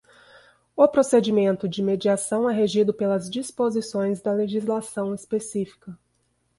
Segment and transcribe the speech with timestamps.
[0.75, 5.95] O procedimento de mediação é regido pelas disposições da legislação específica.